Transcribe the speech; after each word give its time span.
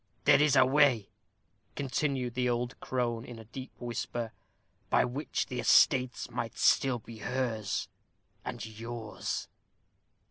"There 0.25 0.41
is 0.41 0.55
a 0.55 0.65
way," 0.65 1.11
continued 1.75 2.33
the 2.33 2.49
old 2.49 2.79
crone, 2.79 3.23
in 3.23 3.37
a 3.37 3.45
deep 3.45 3.71
whisper, 3.79 4.33
"by 4.89 5.05
which 5.05 5.45
the 5.45 5.59
estates 5.59 6.27
might 6.31 6.57
still 6.57 6.97
be 6.97 7.19
hers 7.19 7.87
and 8.43 8.65
yours." 8.65 9.47